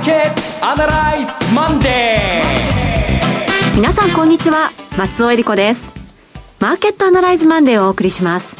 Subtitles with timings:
[0.00, 4.70] ーケットアナライズマンデー皆さんこんにちは。
[4.96, 5.90] 松尾恵理子です。
[6.58, 8.56] マーケットアナライズマンデーをお送りします。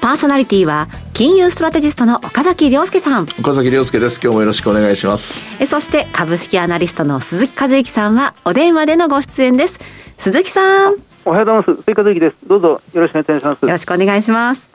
[0.00, 3.24] パーソナリティは金融ストラテジストの岡崎良介さん。
[3.38, 4.18] 岡崎良介です。
[4.22, 5.46] 今日もよろしくお願いします。
[5.60, 9.78] えそして株式アナリストの鈴木一之さんはお電話でのご出演です。
[10.16, 10.94] 鈴木さん。
[11.26, 11.74] おはようございます。
[11.82, 12.36] 鈴木一之です。
[12.46, 13.62] どうぞよろしくお願いします。
[13.62, 14.70] よろしくお願いします。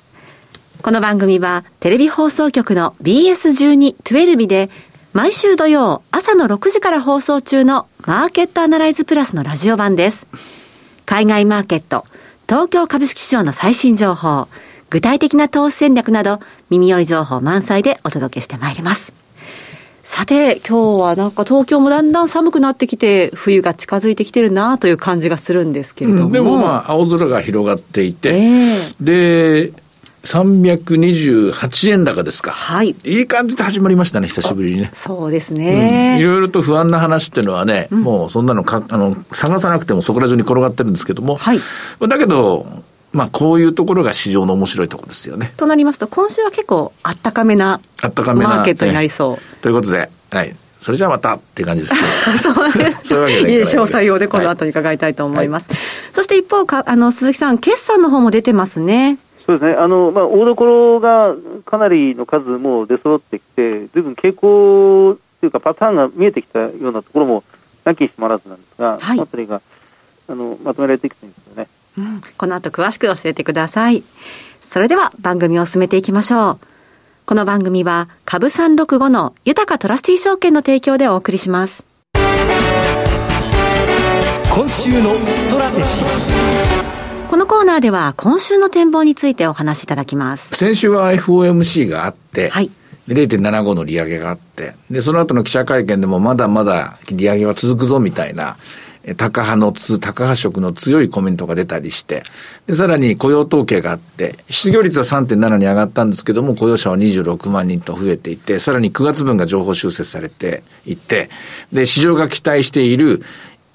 [0.83, 4.69] この番組はテレビ放送局の BS12-12 で
[5.15, 10.27] 毎週土曜朝の6時から放送中のマーケットアナライズプラスのラジオ版です。
[11.05, 12.03] 海外マーケット、
[12.49, 14.49] 東京株式市場の最新情報、
[14.89, 19.13] 具体的な投資戦略など耳寄り情報満載でお届けしてまいります。
[20.03, 26.25] さて、今日はなんか東京もだんだん寒くなってきて、冬が近づいてきてるなという感じがするんですけれども。
[26.25, 29.71] うん、でもまあ、青空が広がっていて、えー、で、
[30.25, 32.51] 328円高ですか。
[32.51, 32.95] はい。
[33.03, 34.89] いい感じで始まりましたね、久しぶりにね。
[34.93, 36.19] そうですね、うん。
[36.19, 41.35] いろいろと不安な話っていうのはね、うん、もうそんなのか、あの、探さなくてもそこら中に転がってるんですけども。
[41.35, 41.59] はい。
[42.01, 42.65] だけど、
[43.13, 45.53] まあ、こういうところが市場の面白いところですよね。
[45.55, 49.55] となりますと、今週は結構あったかめな、あったかめなマーケットになりそう。
[49.61, 50.55] ということで、はい。
[50.81, 51.95] それじゃあまたっていう感じです。
[52.43, 52.53] そう
[53.03, 53.61] そういうわけで。
[53.63, 55.67] 詳細用でこの後に伺いたいと思います。
[55.69, 55.77] はい、
[56.13, 59.17] そして一方か、あの、鈴木さん、決算の方も出てますね。
[59.45, 67.43] そうですね、あのまあ、大所がかなりの数も出揃ってきて、ずいぶん傾向というか、パターンが見えてきたようなところも
[67.83, 69.61] なきにしもあらずなんですが、はい、そのあたりが
[70.27, 71.67] あのまとめられていくといいんですよね、
[71.99, 72.21] うん。
[72.37, 74.03] この後詳しく教えてください。
[74.71, 76.59] それでは番組を進めていきましょう。
[77.27, 81.85] この番組は株365の豊かトラスティー証券の提供でお送りします。
[84.53, 86.94] 今週のストラテジー。
[87.27, 90.55] このコーナーでは今週の展望についてお話しいただきます。
[90.55, 92.69] 先週は FOMC があって、はい。
[93.07, 98.57] 0.75の利上げがあって、で、その後の記者会見でもまだまだ利上げは続くぞみたいな、
[99.17, 102.23] 高派のつ、高派色の強いコメントが出たりして、
[102.65, 111.29] で、さらに雇用統計があって、失業率は3.7に上がったんですけども、雇用者は26万人と増えていて、さらに9月分が情報修正されていて、
[111.71, 113.21] で、市場が期待している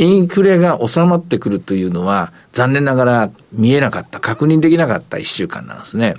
[0.00, 6.16] インフレが収まってくるというのは、残念ながら見えなかった、確認できなかった一週間なんですね。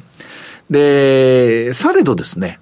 [0.69, 2.59] で、されどですね、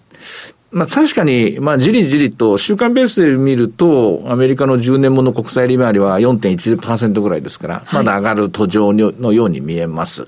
[0.71, 10.25] まあ確かに、まあじりじりと、週間ベースで見ると、アメリカの10年もの国債利回りは4.1%ぐらいですから、まだ上がる途上のように見えます。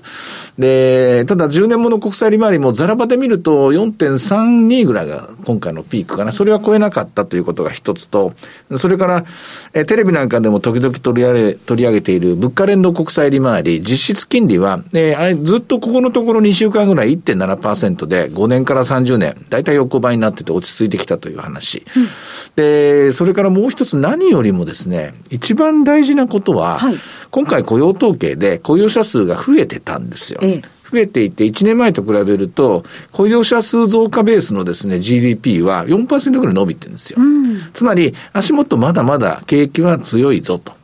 [0.58, 6.32] で、ただ10年もの国債利回りもザラバで見ると4.32ぐらいが今回のピークかな。
[6.32, 8.34] それは超えなかったということが一つと、
[8.76, 9.24] それから、
[9.72, 21.84] えテレビなんかでも時々取り上げ取り上げている物価連動国債利回り、実質金利は、えずっとここのところ2週間ぐらい1.7%で5年から30年、だいたい横ばいになってて落ち着いてきたという話。
[21.96, 22.08] うん、
[22.56, 26.96] で、それからもう一つ何よりもですね、一番大事なことは、はい、
[27.30, 30.41] 今回雇用統計で雇用者数が増えてたんですよ。
[30.42, 37.16] ええ増えていて、1年前と比べると、雇用者数増加ベースのですね、GDP は4%ぐらい伸びてるんですよ。
[37.18, 40.74] うん、つまり、足元まだまだ景気は強いぞと。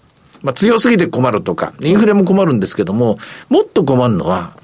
[0.40, 3.18] まあ、強すぎて困るとか、インフレも困るんですけども、
[3.50, 4.56] もっと困るのは、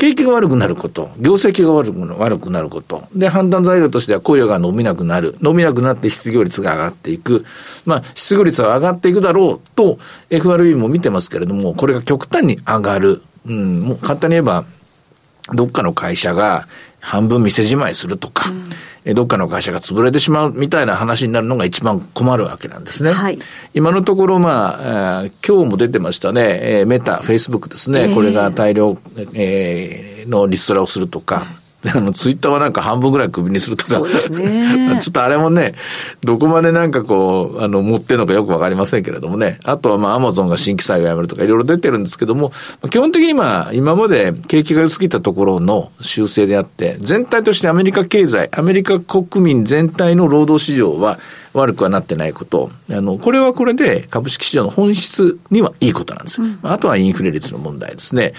[0.00, 7.44] 景気が悪くなること、業績が悪く悪くなること、で、判断材料としては雇用が伸びなくなる、伸びなくなって失業率が上がっていく、
[7.84, 9.98] まあ、失業率は上がっていくだろうと、
[10.30, 13.22] FRB も見てますけれども、これが極端に上がる。
[13.44, 14.64] うん、もう簡単に言えば、
[15.54, 16.66] どっかの会社が
[17.00, 18.50] 半分店じまいするとか、
[19.04, 23.12] うん、どっかの会社が潰れてしまうみたいな話になるのが一番困るわけなんですね。
[23.12, 23.38] はい、
[23.74, 28.06] 今のところ、まあ、今日も出てましたね、えー、メタ、フェイスブックですね、え。
[28.06, 28.98] ー、これが大量、
[29.34, 31.46] えー、のリストラをするとか、
[31.94, 33.94] あの、ツイッターはなんか半分ぐらい首にするとか。
[33.94, 34.98] そうですね。
[35.00, 35.74] ちょっとあれもね、
[36.22, 39.58] どこまでなんかこう、あの、持ってるのかよくわかりませんけれどもね。
[39.64, 42.52] あとはまあ、アマゾンが新規採用をやめるとかいろいろ出てるんですけども、
[42.90, 51.18] 基本的にまあ、今まで景気が良すぎたところの修正であって、全体としてアメリカ経済、アメリカ国民全体の労働市場は、
[51.52, 52.70] 悪くはなってないこと。
[52.90, 56.40] あの、これはこれで株式市場の本質にはいいことなんです。
[56.40, 58.34] うん、あとはインフレ率の問題ですね。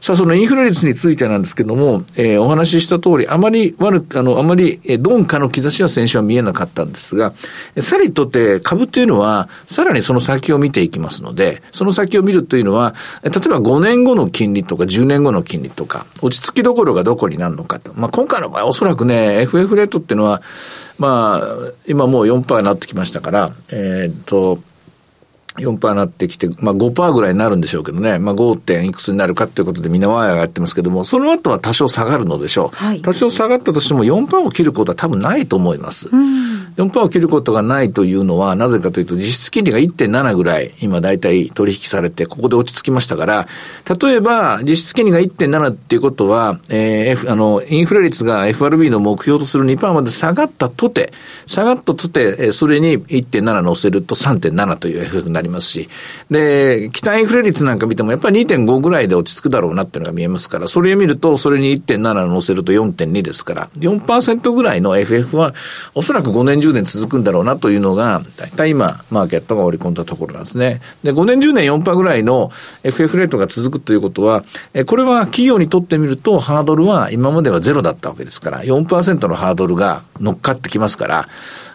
[0.00, 7.34] さあ、そのインフレ率についてなんですけども、えー、お話しした通り、あまり悪く、あの、あまり、えー、鈍化の兆しは先週は見えなかったんですが、
[7.80, 17.92] さりとって株というのは、さらにその先を見ていきますので、その先を見るというのは、例えば5年後の金利とか10年後の金利とか、落ち着きどころがどこになるのかと。
[17.94, 20.42] まあ、今回の場合おそらくね、FF レートっていうのは、
[20.98, 24.60] まあ、今もう4%になってきましたから、えっ、と、
[25.56, 28.58] 4%になってきて、まあ5%ぐらいになるんでしょうけどね、まあ 5.
[28.60, 32.76] 点いくつになるかということでみんなワイヤーやってますけども、その後は多少下がるのでしょう。
[32.76, 36.08] はい、多少下がったとしても4%を切ることは多分ないと思います。
[36.76, 43.46] 4%を切ることがないというのは、なぜかというと、実質金利が1.7ぐらい、今大体取引されて、ここで落ち着きましたから、
[44.00, 51.12] 例えば、実質金利が1.7っていうことは、えー、F、あの、インフレ率が FRB の目標とする2%まで下がったとて、
[51.46, 55.88] 下がったとて、それに1.7乗せると3.7という FF になりますし、
[56.30, 65.54] で、期待インフレ率なんか見ても、やっぱり2.5ぐらいで落ち着くだろうなっていうのが見えますから、それを見ると、それに1.7乗せると4.2ですから、4%ぐらいの FF は、
[65.94, 70.80] おそらく5年10年続くんだろうなというのが、大体今、マーケットが織り込んだところなんですね。
[71.02, 72.50] で、5年10年4%ぐらいの
[72.82, 74.44] FF レートが続くということは、
[74.86, 81.28] これは企業にとってみると、ハードルは今まではゼロだったわけですから、4%のハードルが乗っかってきますから、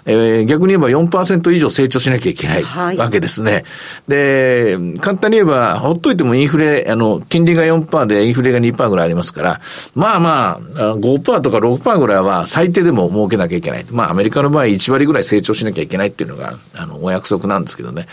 [0.09, 3.51] えー、逆に言えば4%以上成長しなきゃいけないわけですね。
[3.51, 3.63] はい、
[4.07, 9.61] で、簡単に言えば、ほっといてもインフレ、あの、金利が4%でインフレが2%ぐらいありますから、
[9.93, 13.85] まあまあ、5%とか6%ぐらいは最低でも儲けなきゃいけない。
[13.91, 18.07] まあ、アメリカの場合1割ぐらい成長しなきゃいけないっていうのが、あの、お約束なんですけどね。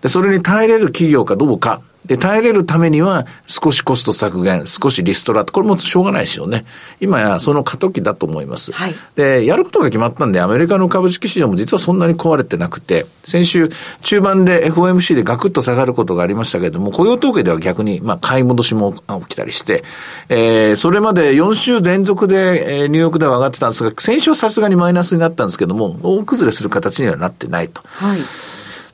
[0.00, 1.82] で、それに耐えれる企業かどうか。
[2.06, 6.64] で、耐えれるためには、少しコスト削減、少しリストラこれもしょうがないですよね。
[7.00, 8.72] 今やその過渡期だと思います。
[8.72, 13.68] はい、で、やることが決まったんで、アメリカの株式市場も実はそんなに壊れてなくて、先週、
[14.02, 19.84] 中盤で FOMC でガクッと下がることがありましたけれども、雇用統計では逆に、まあ、買い戻しも起きたりして、
[20.28, 27.82] えー、それまで4週連続で、えー、ニューヨークでは上がってたんですが、先週はさすがにマイナスになったんですけども、大崩れする形にはなってないと。
[27.84, 28.20] はい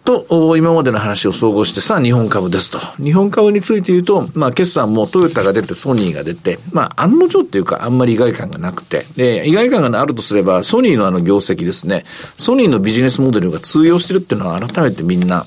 [0.08, 2.78] と、今までの話を総合して、さあ日本株ですと。
[3.02, 12.04] 日本株について言うと、まあ決算もトヨタが出て、ソニーが出て、まあ案の定っていうかあんまり意外感がなくて、で、意外感があるとすれば、ソニーのあの業績ですね、
[12.36, 15.44] ソニーのビジネスモデルが通用してるっていうのは改めてみんな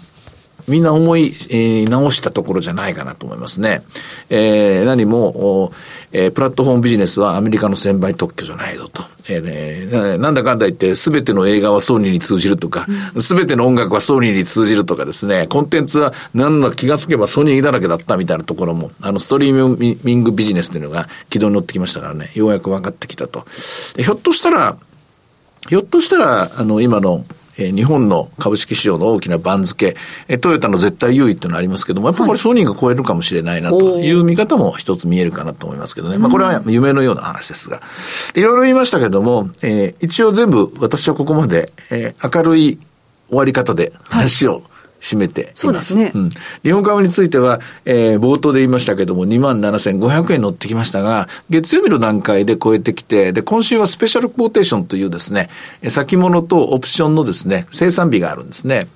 [0.68, 3.84] みんな思い、えー、直したところじゃないかなと思いますね。
[4.30, 5.72] えー、何も、
[6.12, 9.04] えー、プラットフォームビジネスはアメリカの専売特許じゃないぞと。
[9.30, 12.88] えー、ね、なんだかんだ言って、すべての映画はソニーに通じるとか、
[13.20, 23.46] すべての音楽はソニーに通じるとかですね、コンテンツは何だ気がつけばソニーだらけだったみたいなところも、あの、ストリーミングビジネスというのが軌道に乗ってきましたからね、ようやく分かってきたと。
[23.98, 24.78] ひょっとしたら、
[25.70, 27.24] ひょっとしたら、あの、今の
[27.62, 29.96] えー、日本の株式市場の大きな番付、
[30.28, 36.18] えー、トヨタの絶対優位っていうのはありますけども、やっぱこれソニーが超えるかもしれないなという見方も一つ見えるかなと思いますけどね。
[36.18, 37.82] まあこれは夢のような話ですが。
[38.36, 42.80] いろいろ言いましたけども、えー、一応全部私はここまで、えー、明るい
[43.30, 44.64] 終わり方で話を、はい
[45.02, 45.62] 占めています。
[45.62, 46.12] そうですね。
[46.14, 46.30] うん。
[46.64, 55.50] 日本株については、えー、冒頭で言いましたけども、27,500円乗ってきましたが、月曜日の段階で超えてきて、で、今週はスペシャルコーテーションというですね、
[55.88, 58.88] 先物とオプションのですね、生産日があるんですね。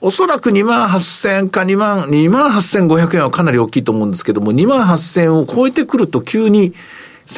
[0.00, 6.74] おそらく2万8000円か2万、2万8500円はかなり大きいと思うんですけども、2万8000円を超えてくると急に、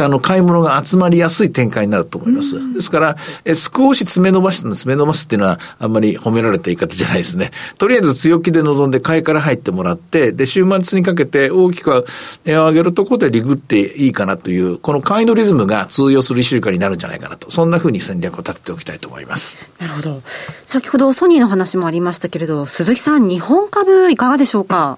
[0.01, 2.75] あの、買い物が集まりやすい展開になると思います。
[2.75, 7.51] ですから、え少し詰め伸ばしての詰め伸ばすっていうのは、あんまり褒められた言い方じゃないですね。
[7.79, 12.05] とりあえず強気で臨んで買いから入ってもらって、で、週末にかけて大きく
[12.45, 19.59] 値を上げるところでリグっていいかなという、この買いのリズムが通用する一週間になるんじゃないかなと、そんなふうに戦略を立てておきたいと思います。
[19.79, 20.23] なるほど。
[20.67, 24.97] 先ほどソニーの話もありましたけれど、鈴木さん、日本株いかがでしょうか？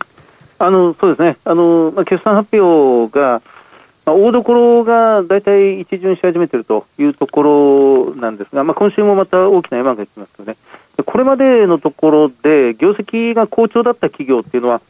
[0.58, 1.38] あの、そうですね。
[1.44, 3.40] あの、まあ、決算発表が、
[4.06, 10.56] まあ、大所が大体一巡し始めているというところなんですが、まあ、今週もまた大きな山が来ますよね。
[11.04, 14.80] これまでのところで、業績が好調だった企業っていうのは、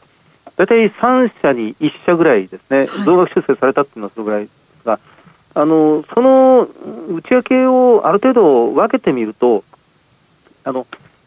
[0.57, 4.99] 大体3社に1社ぐらいですね、増額修正されたっていうのはそのぐらいですが、
[5.55, 6.69] あのその
[7.09, 9.65] 内訳をある程度分けてみると、
[10.65, 10.87] あの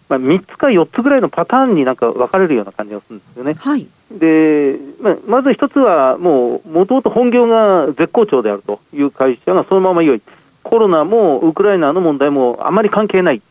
[0.10, 3.54] まあ、3つか4つぐらいのパターンになんか分かれるような感じがするんですよね。
[3.54, 10.22] はい、で、まあ、まず1つは、もう、もともと本業が絶好調であるという会社がそのまま良い。
[10.64, 13.42] コロナもウクライナの問題もあまり関係ない。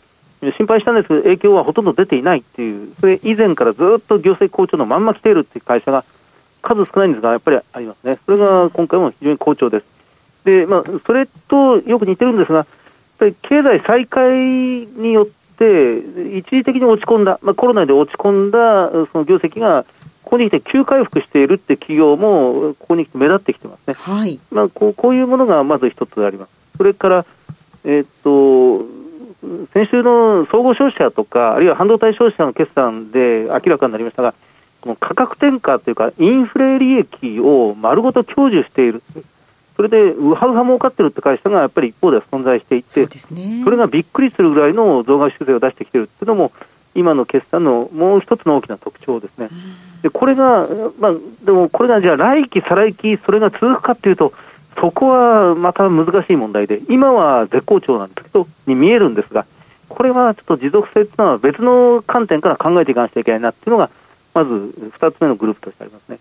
[0.57, 6.05] 心配したんですけど、影響はほとんど出ていないっていう、それ以前からずっと業績好調のまんま来ているっていう会社が
[6.63, 8.19] 数少ないんですが、やっぱりありますね。
[8.27, 9.87] それが今回も非常に好調です。
[10.45, 12.67] で、まあ、それとよく似てるんですが、やっ
[13.19, 15.42] ぱり経済再開によって、
[16.39, 19.85] 一時的に落ち込んだ、まあ、コロナで落ち込んだその業績が、
[20.23, 23.95] ここに来て急回復しているって企業も、ここに来て目立ってきてますね。
[23.95, 24.39] はい。
[24.51, 26.51] まあ、こうこういうものがまず一つあります。
[26.77, 27.25] それから、
[27.85, 29.03] えー、っと、
[29.73, 34.35] 先週の総合消費者とか、あるいは半導体消費者の決算で明らかになりましたが、
[34.81, 39.03] この価格転嫁というか、インフレ利益を丸ごと享受している。
[39.77, 46.53] それでウハウハ儲かってるって会社がやっぱり一方では存在していて、そ、ね,、れがびっくりするぐらいの増額修正を出してきてるっていうのも、
[46.95, 49.49] 今の決算のもう一つの大きな特徴ですね。
[50.03, 51.13] でこれが、まあ、
[51.45, 54.33] でもこれがじゃあ来期、再来期、それが続くかっていうと、
[54.79, 59.47] そこはまた難しい問題で、今は絶好調なんですけど、に見えるんですが、
[59.89, 63.91] これはちょっと持続性というのは別の観点から考えていかなきゃいけないなっていうのが、
[64.35, 64.53] まず
[64.99, 66.19] 2つ目のグループとしてありますね。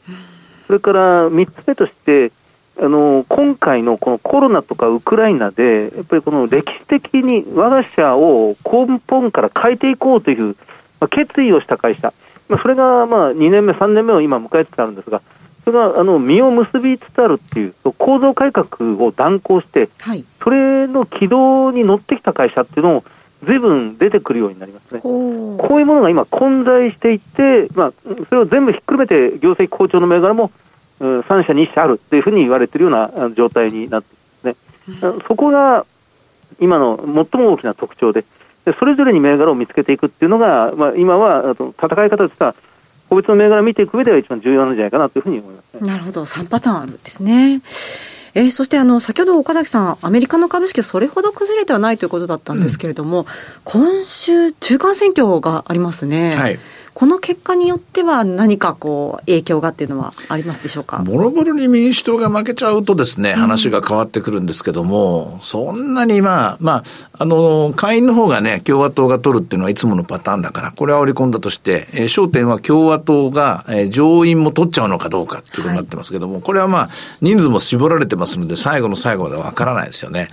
[0.68, 2.32] それから3つ目として、
[2.80, 10.56] あの今回のこのコロナとかウクライナで、やっぱりこの歴史的に我が社を根本から変えていこうという、
[11.00, 12.14] まあ、決意をした会社、
[12.50, 15.22] まあ、それがまあ2年目、3年目を今迎えつつあるんですが、
[15.64, 23.04] それがあの実を結びつつあるっていう、構造改革を断行して、はい、それの軌道に乗ってきた会社っていうのを、
[23.44, 25.02] ずいぶん出てくるようになりますね。
[25.02, 27.94] こういうものが今混在していて、まあ、
[28.30, 30.52] それを全部ひっくるめて業績好調の銘柄も、うん、
[31.02, 34.08] 3社2社あるっていうふうに言われているような状態になって
[34.44, 35.02] ますね。
[35.02, 35.86] うん、そこが
[36.60, 38.24] 今の最も大きな特徴で、
[38.66, 42.56] でそれぞれに銘柄を見つけていくっていうのが、まあ、今は戦い方としては、
[43.10, 47.62] 個別の銘柄を見ていく上では一番重要なんじゃないかなというふうに思います、ね、なるほど、3パターンあるんですね。
[48.34, 53.26] えー、そしてあの先ほど岡崎さん、アメリカの株式はそれほど崩れてはないということだったんですけれども、うん、
[53.66, 56.36] 今週、中間選挙がありますね。
[56.36, 56.60] はい
[56.94, 61.02] この結果によっては何かこう影響がっていうのはありますでしょうか？
[61.06, 66.84] ボロボロに民主党が負けちゃうとですね、話が変わってくるんですけども、うん、そんなにまあ、まあ、
[67.14, 76.90] あの、会員の方がね、共和党が取るっていうのはいつものパターンだから、これは織り込んだとして、えー、焦点は共和党が、えー、上院も取っちゃうのかどうかっていうことになってますけども、はい、これはまあ、
[77.22, 80.28] 人数も絞られてますので、最後の最後までわからないですよね。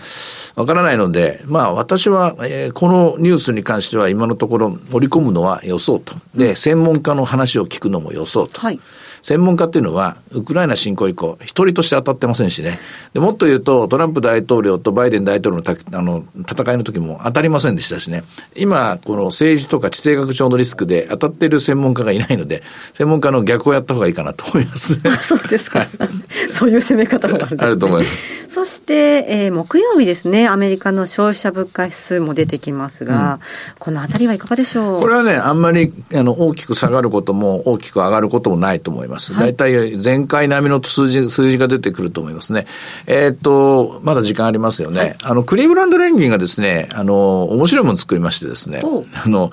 [0.57, 6.15] わからないので、まあ私は、えー、このニュースに関しては今のところ織り込むのは予想と。
[6.35, 8.61] で、専門家の話を聞くのもよそうと。
[8.61, 8.81] はい
[9.29, 12.81] 専門家っていうのは、ウクライナ侵攻以降、一人として当たってませんしね。
[13.13, 18.25] でもっと言うと、トランプ大統領とバイデン大統領のたあの戦いの時も当たりませんでしたしね。
[18.57, 22.63] 今、この政治とか地政学上のリスクで当たっている専門家がいないので、
[22.95, 24.99] 専門家の逆をやった方がいいかなと思います。
[25.21, 25.87] そうですか。
[26.51, 27.67] そういう攻め方もあるんですね。
[27.67, 28.31] あると思います。
[28.49, 33.41] そして、えー、木曜日ですね、アメリカの消費者物価指数も出てきますが、うん、
[33.79, 35.03] このあたりはいかがでしょう？
[35.03, 39.18] これはね、あんまりあの大きく下がることも大きく上がることもないと思います。
[39.39, 42.67] 大体前回並みの数字、数字が出てくると思いますね。
[43.07, 45.01] えー、っと、まだ時間ありますよね。
[45.01, 48.83] はい、あの、クリーブランド連銀がですね、あの、面白いもの作りましてですね、
[49.15, 49.51] あの、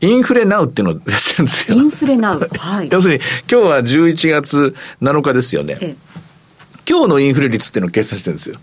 [0.00, 1.76] インフレナウっていうのを出してるんですよ。
[1.78, 2.48] インフレナウ。
[2.58, 2.88] はい。
[2.90, 3.20] 要するに、
[3.50, 5.96] 今日は11月7日ですよね。
[6.88, 8.56] 今日のインフレ率っていうのを計算してるんですよ。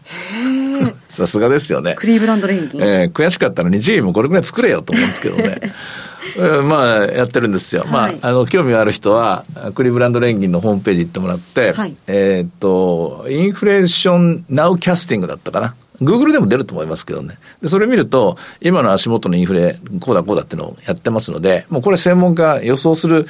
[1.09, 1.95] さすがですよね。
[1.97, 2.81] クリーブランド連銀。
[2.81, 5.73] えー、悔しかったのに、G もこれぐらい作れよと思うんですけどね。
[6.63, 7.84] まあ、やってるんですよ。
[7.84, 15.75] はい、まあ、あの、興味ある人は、クリーブランド連銀のホームページ行ってもらって、はい、えっと、インフレーションナウキャスティングだったかな。
[16.03, 17.38] グーグルでも出ると思いますけどね。
[17.62, 23.25] で、それ見ると、今の足元のインフレ、こうだこうだっていうのをやってますので、もうこれ専門家予想する、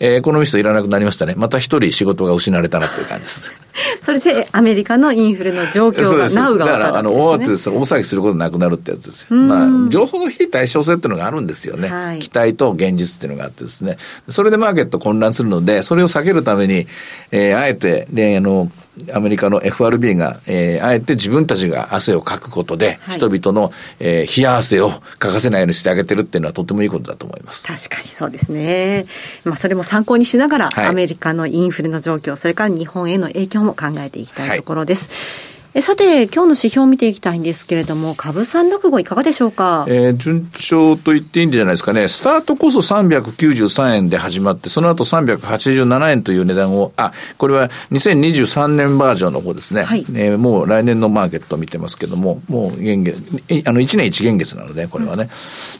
[0.00, 1.34] えー、エコノミストいらなくなりましたね。
[1.36, 3.54] また一人仕事が失われたなっていう感じです。
[4.02, 9.36] それでアメリカのインフレの状況が、ナウが分かる、ね、だから、あの、大慌てで大騒ぎすることなくなるってやつですよ。
[9.36, 11.88] まあ、情報の非対称性っていうのがあるんですよね。
[11.88, 13.96] はい、期待と現実っていうのがあってですね。
[14.28, 16.86] それでマーケット混乱するので、それを避けるために、
[17.30, 18.70] えー、あえて、で、あの、
[19.12, 27.66] アメリカの FRB が、えー、あえて自分たちが汗をかくことで、はい、人々の、えー、冷や汗をかかせないようにしてあげてるっていうのはとてもいいことだと思います。
[27.66, 29.06] 確かにそうですね。
[29.44, 35.08] まあ、それも参考にしながら、はい、アメリカのインフレの状況、それから日本への影響も考えていきたいところです。
[35.08, 35.47] はい
[35.78, 39.86] えさて、今日の指標を見ていきたいんですけれども、株三六五いかがでしょうか？
[39.88, 42.08] えー、順調と言っていいんじゃないですかね。
[42.08, 49.84] スタートこそ393円で始まって、その後387円という値段を、あ、これは2023年バージョンの方ですね。
[49.84, 55.28] はい、えー、もう来年のマーケットを見てますけども、もう現月、あの1年1元月なので、これはね。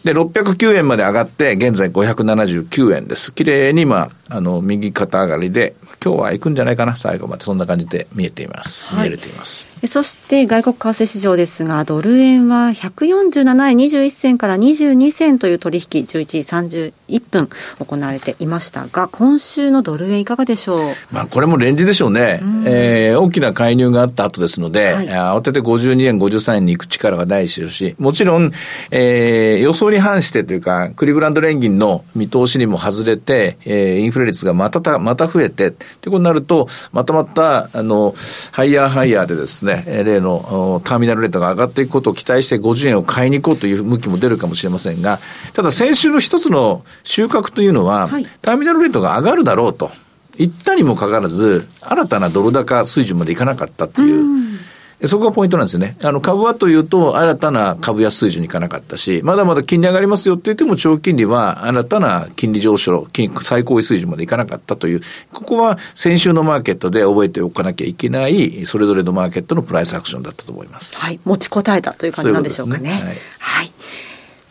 [0.04, 3.32] うん、で、609円まで上がって、現在579円です。
[3.32, 5.74] 綺麗に、まあ、あの、右肩上がりで、
[6.04, 7.42] 今日は行くんじゃないかな、最後まで。
[7.42, 8.94] そんな感じで見えています。
[8.94, 9.68] はい、見えれています。
[9.88, 16.38] そして外国為替市場ですが、ドル円は147円21銭から22銭という取引、11時
[17.10, 20.94] 31分行われていましたが、今週のドル円いかがでしょう？
[21.10, 22.40] まあ、これもレンジでしょうね。
[22.42, 28.52] うえー、大きな介入があった後ですので、はい、慌てて52円、53円に行く力がないしし、もちろん、
[28.90, 38.14] えー、予想に反してというか、クリブランド連銀の見通しにも外れて、えー、インフレ率がまたた、また増えて、ということになると、またまた、あの、
[38.52, 45.18] ハイヤーハイヤーでですね、例のターミナルレートが上がっていくことを期待して50円を買いに行こうという向きも出るかもしれませんが、
[45.52, 49.90] ただ先週の一つの収穫というのは、はい、ターミナルレートが上がるだろうと。
[50.38, 54.24] 言ったにもかかわらず、新たなドル高水準までいかなかったという、
[55.06, 55.96] そこがポイントなんですよね。
[56.02, 65.00] あの、株はというと、新たな株安水準にいかなかったし、まだまだ金利上がりますよって言っても、長期金利は新たな金利上昇、金最高位水準までいかなかったという、
[65.32, 70.96] ここは先週のマーケットで覚えておかなきゃいけない、それぞれのマーケットのプライスアクションだったと思います。
[70.96, 71.20] はい。
[71.24, 72.80] 持ちこたえたという感じなんでしょうかね。
[72.80, 73.72] ううねはい、はい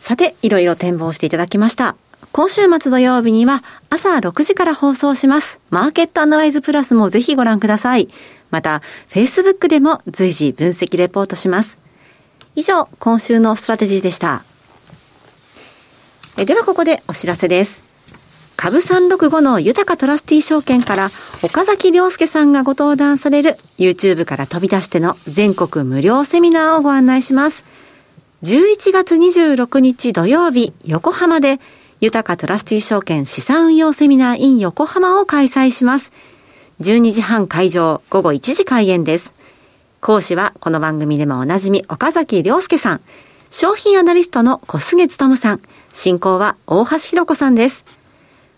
[0.08, 1.94] さて、いろいろ展望していただきました。
[2.32, 5.60] 今週末土曜日には朝6時から放送します。
[5.68, 8.08] マーケットアナライズプラスもぜひご覧ください。
[8.50, 11.78] また、Facebook でも随時分析レポートします。
[12.54, 14.44] 以上、今週のストラテジーでした。
[16.36, 17.80] えではここでお知らせです。
[18.56, 21.10] 株365の豊トラスティ証券から
[21.42, 27.64] 岡崎良介さんがご登壇される YouTube から飛び出しての全国無料セミナーをご案内します。
[28.42, 31.60] 11月26日土曜日、横浜で
[32.00, 36.12] 豊トラスティ証券資産運用セミナー in 横浜を開催します。
[36.80, 39.34] 12時半会場、午後1時開演です。
[40.00, 43.00] 講師はこの番組でもおなじみ岡崎良介さん、
[43.50, 45.60] 商品アナリストの小菅勤さん、
[45.92, 47.84] 進行は大橋弘子さんです。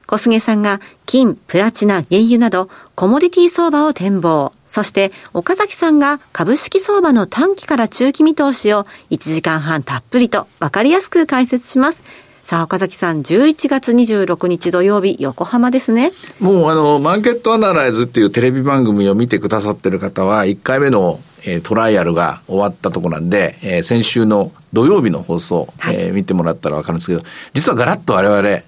[0.06, 4.52] 小菅さんが金、プラチナ、原油などコモディティ相場を展望。
[4.68, 12.02] そして岡崎さんが株式相場の短期から中期見通しを1時間半たっぷりとわかりやすく解説します。
[12.50, 16.11] さあ、岡崎さん、11月26日土曜日、横浜ですね。
[16.40, 27.23] もう、あの、マーケットアナライズっていうテレビ番組を見てくださってる方は、1回目の、えー、トライアルが終わったとこなんで、えー、先週の土曜日の放送、はい、えー、見てもらったらわかるんですけど、
[27.54, 28.62] 実はガラッと我々、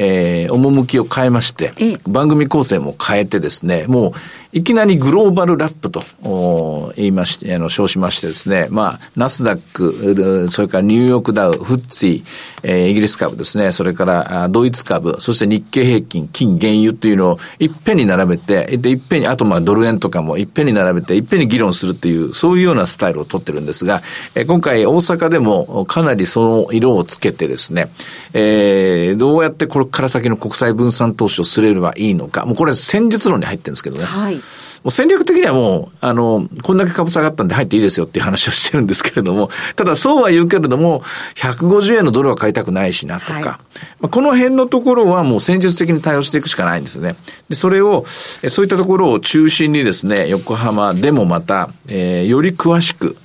[0.00, 1.72] えー、趣を変えまして、
[2.06, 4.12] 番組構成も変えてですね、もう、
[4.52, 12.22] いきなりグローバルラップと言いまして、あの、称しましてですね、まあ、ナスダック、それからニューヨークダウ、フッツィ、
[12.62, 24.02] えー、イギリス株ですね、それからドイツ株、そして日経平均、金、原油っていうのをいっぺんに並べて、で、いっぺんに、あとまあドル円とかもいっぺんに並べて、いっぺんに議論するっていう、そういうようなスタイルをとってるんですが、
[24.34, 27.90] えー、今回大阪でもかなりその色をつけてですね、
[28.32, 34.04] えー、どうやってこれから先の国際分散投資をすればいいのか、もうこれ戦術論に入ってるんですけどね。
[34.04, 34.40] はい
[34.84, 41.02] もう戦略的にはもう、あの、こんだけ株下がったんで入っていいですよっていう話をしてるんですけれども、ただそうは言うけれども、
[41.34, 43.56] 150円のドルは買いたくないしなとか、はい、ま
[44.02, 47.16] あ、この辺のところはもう戦術的に対応していくしかないんですね。
[47.48, 53.16] で、それを、そういったところを中心にですね、横浜でもまた、えー、より詳しく、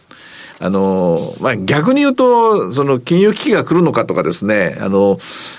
[0.63, 5.17] あの、まあ、逆に言うと、その金融危機が来るのかとかですね、あの、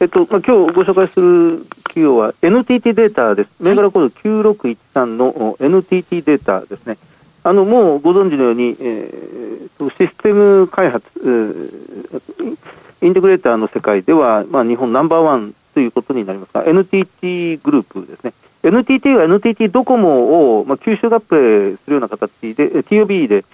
[0.00, 3.50] えっと、まあ、今日ご紹介する企業は NTT データです。
[3.60, 6.98] 銘柄コード9613の NTT データですね。
[7.44, 12.56] あの、もうご存知のように、えー、システム開発、えー、
[13.06, 18.32] インテグレーターの世界では、まあ、日本ナンバーワンということになりますが、NTT グループですね。
[18.64, 23.44] NTT は NTT ドコモを、まあ、吸収合併するような形で、TOB で、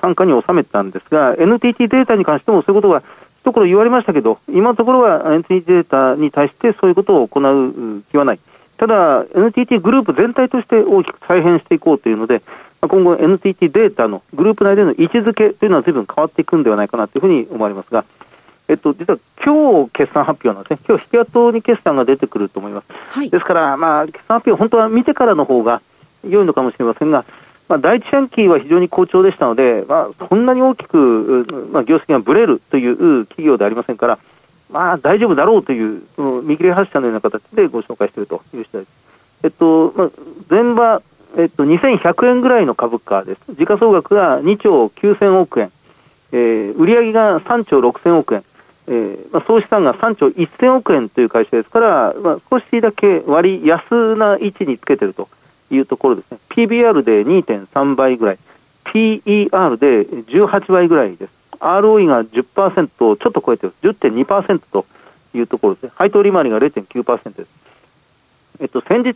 [0.00, 3.02] 参加に収めたんですが、NTT データに関してもそういうことは
[3.40, 8.40] 一頃言われましたけど、今のところは NTT データに対してそういうことを行う気はない。
[8.76, 12.42] ただ、NTT グループ全体として大きく再編していこうというので、
[12.80, 18.04] 今後 NTT データのグループ内での位置づけというのは随分変わっていくんではないかなというふうに思われますが、
[18.68, 20.78] えっと、実は今日決算発表なんですね。
[20.88, 22.86] 今日引き跡に決算が出てくると思います。
[23.10, 25.80] はい、ですから、まあ、決算発表、本当は見てからの方が
[26.28, 27.24] 良いのかもしれませんが、
[27.72, 34.18] まあ、第一半期は非常に好調でしたので、まあ、そんなに大きく、まあ、業績がぶれるという企業でありませんから、
[34.70, 38.92] まあ、大丈夫だろうという、その見切り発車のような形でご紹介しているという次第です。
[39.44, 40.10] えっと、まあ、
[40.50, 41.00] 前場、
[41.38, 43.54] えっと、2100円ぐらいの株価です。
[43.54, 45.72] 時価総額が2兆9000億円。
[46.32, 48.44] えー、売上が3兆6000億円、
[48.88, 55.28] えーまあ、総資産が3兆1000億円という会社ですから、まあ、少しだけ割安な位置につけていると
[55.74, 56.38] いうところですね。
[56.50, 58.38] PBR で2.3倍ぐらい、
[58.84, 61.32] PER で18倍ぐらいです。
[61.60, 64.86] ROE が10%ちょっと超えてる、10.2%と
[65.34, 65.90] いうところですね。
[65.94, 67.48] 配当利回りが0.9%です。
[68.60, 69.14] えっと、先日、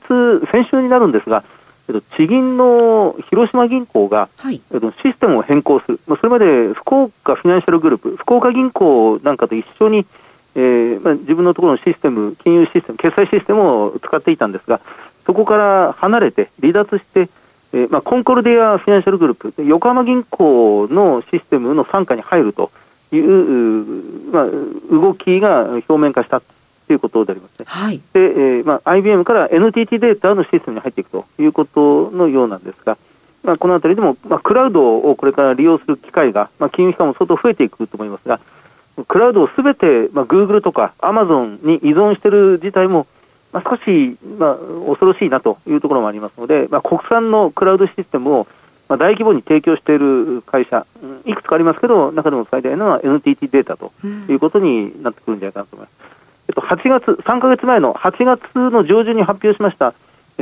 [0.50, 1.44] 先週になるんですが、
[1.88, 10.06] えっと、地銀の広島銀行が、はい、えっと、システムを変更する、まあ、それまで福岡フィナンシャルグループ、福岡銀行なんかと一緒に、
[10.54, 14.80] えーまあ、自分のところのシステム、金融システム、決済システムを使っていたんですが、
[15.26, 17.28] そこから離れて、離脱して、
[17.72, 22.70] えーまあ、コンコルディアフィナンシャルグループ、横浜銀行のシステムの傘下に入ると
[23.12, 24.46] いう、まあ、
[24.90, 27.64] 動きが表面化したということでありますね。
[27.68, 32.96] はい、で、えーまあ、IBM から NTT データのシステムに入っていくということのようなんですが、
[33.42, 38.40] まあ、このあたりでも、まあ、クラウドをこれから利用する機会が、まあ、金融機関も相当増えていくと思いますが、
[39.08, 43.06] クラウドをすべて、まあ、Google とか Amazon に依存している自体も、
[43.56, 48.46] まあ、少し、まあ、恐ろしいなというところもありますので、まあ、国産のクラウドシステムを、
[48.86, 50.86] まあ、大規模に提供している会社、
[51.24, 53.92] いくつかありますけど、中でも最大のは NTT データと
[54.30, 55.96] いうことになってくるんじゃないかなと思います。
[56.48, 59.94] えっと、8月、3か月前の8月の上旬に発表しました、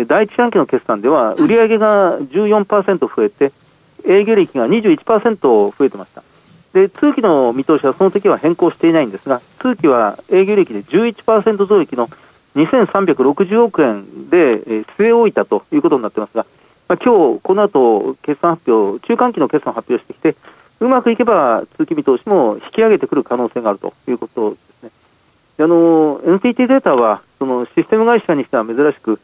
[0.09, 3.53] 第一四半期の決算では、売上が14%増えて、
[4.05, 6.25] 営業利益が21%増えてました。
[6.73, 12.09] で、通期の見通しはその時は変更していないんですが、通期は営業利益で11%増益の
[12.55, 16.47] 2360億円で、えー、据え置いたということになってますが、
[16.89, 20.37] まあ、今日この後決算発表、中間期の決算発表してきて、
[20.81, 24.91] うまくいけば通期見通しも引き上げてくる可能性があるということですね。
[25.59, 29.21] あの NTT データはそのシステム会社にしては珍しく、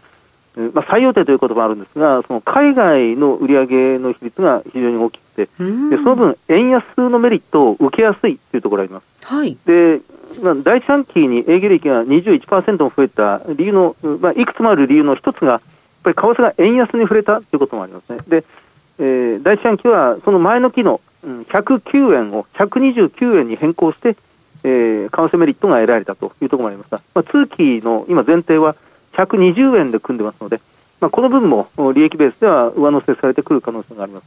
[0.74, 9.06] まあ、最大手ということもあるんですが、その海外の売上の比率が非常に大きくて、でその分、円安のメリットを受けやすいというところがあります。
[9.24, 10.00] はい、で
[10.42, 15.60] まあ、第一半期に営業利益が21%も増えた理由の、まあ、いくつもある理由の一つが、やっ
[16.02, 18.20] ぱり為替が円安に触れたということもありますね。
[18.26, 18.44] で、
[18.98, 24.16] えー、第一半期はその前の期の109円を129円に変更して、
[24.62, 28.76] えー、為替メリットが得られたというところもありますが、まあ、通期の今前提は
[29.12, 30.60] 120円で組んでますので、
[31.00, 34.26] まあ、この分も利益ベースでは上乗せされてくる可能性があります。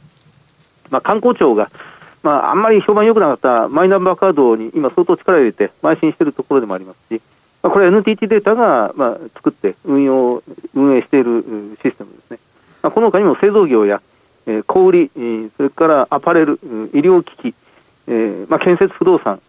[0.90, 1.70] まあ、観光庁が、
[2.24, 7.20] まあ、あんまり評判良くなかったマイナンバーカードに今相当力を入れて邁進しているところでもありますし、
[7.62, 10.42] まあ、これは NTT データが、まあ、作って運用、
[10.74, 11.44] 運営している
[11.82, 12.38] システムですね。
[12.82, 14.00] まあ、この他にも製造業や、
[14.46, 15.10] えー、小売、
[15.56, 16.54] それからアパレル、
[16.94, 17.54] 医療機器、
[18.06, 19.40] えーまあ、建設不動産、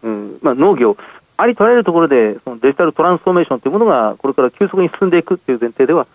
[0.42, 0.98] まあ、農業、
[1.38, 6.06] ありとあらゆるところでそのデジタルトランスフォーメーションというものがこれから急速に進んでいくという前提では、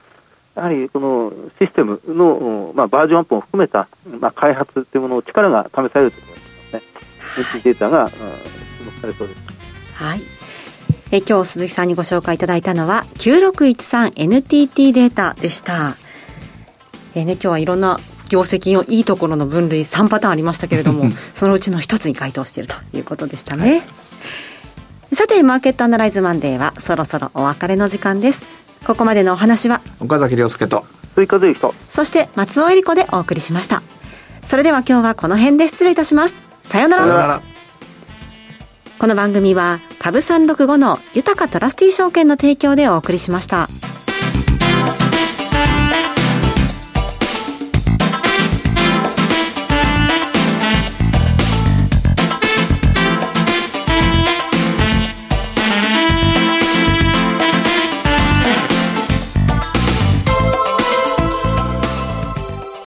[0.56, 3.88] やはりこのシステムの、まあ、バージョンアップも含めた、
[4.20, 6.41] まあ、開発というものの力が試されるということです。
[7.64, 8.18] データが注
[8.86, 9.42] 目されそうです。
[9.96, 10.22] はい。
[11.12, 15.98] え今日鈴木さんにご紹介いただいたのは 9613NTT データでした。
[17.14, 23.76] えーね、今日はいろんな業績のいいところの分類3パターンありましたけれども そのうちの一つに該当しているということでしたね、は
[25.12, 28.46] い、さてマーケットアナライズマンデーはそろそろお別れの時間です
[28.86, 33.84] ここまでのお話は岡崎亮介と追加税人そして松尾恵理子でお送りしました
[34.48, 37.42] それでは今日はこの辺で失礼いたしますさようなら
[39.00, 43.68] この番組は株365の豊かトラスティ証券の提供でお送りしました。